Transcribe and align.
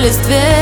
les 0.00 0.16
dve 0.22 0.59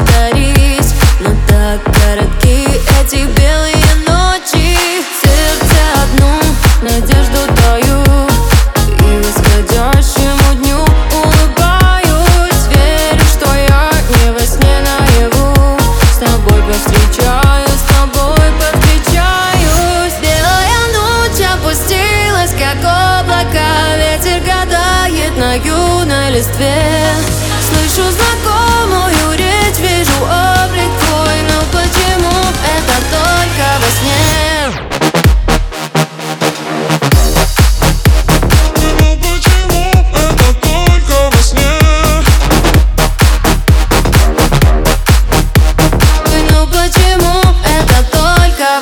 повторить 0.00 0.94
Но 1.20 1.30
так 1.48 1.82
коротки 1.84 2.66
эти 3.00 3.26
белые 3.38 3.76
ночи. 4.06 4.76
Сердце 5.22 5.80
одну 6.02 6.40
надежду 6.82 7.40
даю 7.56 8.02
И 8.98 9.22
восходящему 9.22 10.54
дню 10.62 10.78
улыбаюсь. 11.12 12.66
Верю, 12.70 13.24
что 13.26 13.54
я 13.54 13.90
не 14.08 14.32
во 14.32 14.40
сне 14.40 14.80
наяву. 14.80 15.78
С 16.12 16.18
тобой 16.18 16.62
повстречаюсь, 16.62 17.80
с 17.80 17.94
тобой 17.94 18.46
повстречаюсь. 18.58 20.14
Белая 20.22 20.82
ночь 20.94 21.46
опустилась, 21.54 22.54
как 22.58 22.78
облако, 22.78 23.66
Ветер 23.98 24.40
гадает 24.40 25.36
на 25.36 25.54
юной 25.54 26.30
листве. 26.30 27.12
Слышу 27.68 28.10
знакомый 28.10 28.69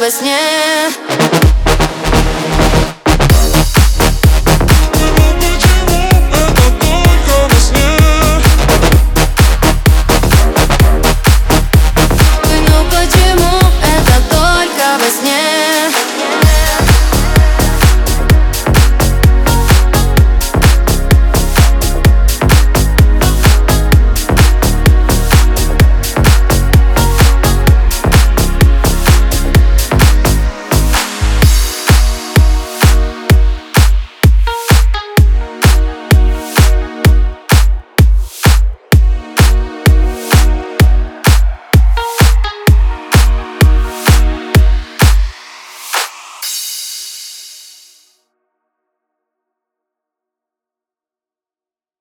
во 0.08 0.10
сне. 0.10 0.97